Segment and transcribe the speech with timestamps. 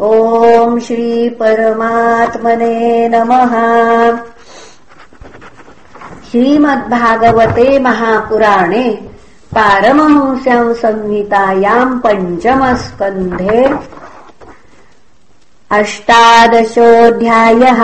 [0.00, 3.52] ॐ श्रीपरमात्मने नमः।
[6.30, 9.08] श्रीमद्भागवते महापुराणे
[9.54, 13.76] पारमहंस्याम् संहितायाम् पञ्चमस्कन्धे
[15.70, 17.82] अष्टादशोऽध्यायः।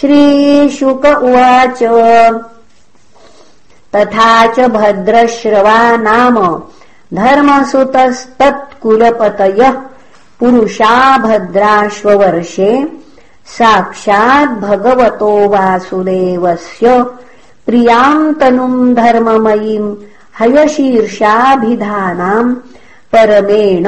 [0.00, 1.82] श्रीशुक उवाच।
[3.94, 6.62] तथा च भद्रश्रवा नाम
[7.14, 9.95] धर्मसुतस्तत्कुलपतयः
[10.40, 12.72] पुरुषा भद्राश्ववर्षे
[13.58, 17.02] साक्षाद्भगवतो वासुदेवस्य
[17.66, 19.96] प्रियाम् तनुम् धर्ममयीम्
[20.40, 22.54] हयशीर्षाभिधानाम्
[23.12, 23.86] परमेण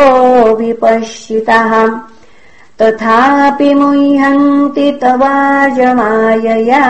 [0.55, 1.87] विपश्यितः
[2.81, 6.85] तथापि मुह्यन्ति तवाजमायया।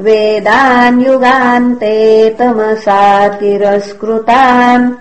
[0.00, 1.96] वेदान्युगान्ते
[2.38, 4.92] तमसा तिरस्कृतान्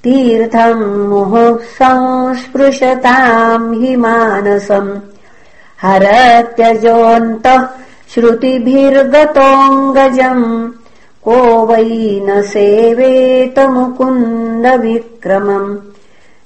[0.03, 4.91] तीर्थम् मुहुः संस्पृशताम् हि मानसम्।
[5.83, 7.61] हरत्यजोऽन्तः
[8.13, 10.45] श्रुतिभिर्गतोऽङ्गजम्
[11.25, 11.37] को
[11.67, 11.91] वै
[12.27, 15.69] न सेवेत मुकुन्दविक्रमम्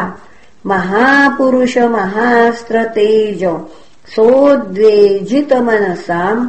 [0.65, 3.57] महापुरुषमहास्त्रतेज
[4.15, 6.47] सोद्वेजितमनसाम्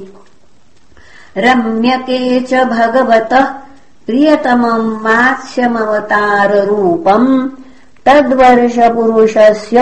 [1.37, 3.45] रम्यके च भगवतः
[4.07, 7.49] प्रियतमम् मात्स्यमवताररूपम्
[8.07, 9.79] तद्वर्षपुरुषस्य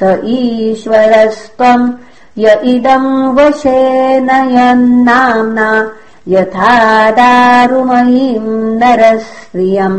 [0.00, 0.02] स
[0.34, 1.86] ईश्वरस्त्वम्
[2.38, 3.80] य इदम् वशे
[4.26, 5.70] नयन्नाम्ना
[6.34, 6.74] यथा
[7.18, 9.98] दारुमयीम् नरस्त्रियम्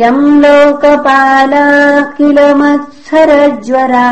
[0.00, 1.52] यम् लोकपाल
[2.16, 4.10] किल मत्सरज्वरा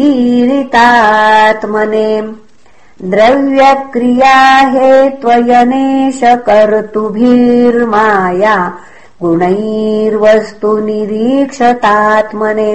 [0.05, 2.11] ईरितात्मने।
[3.03, 4.37] द्रव्यक्रिया
[4.75, 8.57] हेत्वयनेश कर्तुभिर्माया
[9.23, 12.73] गुणैर्वस्तु निरीक्षतात्मने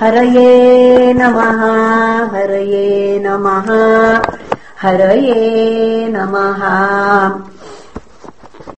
[0.00, 3.66] हरये नमः हरये नमः
[4.82, 6.62] हरये नमः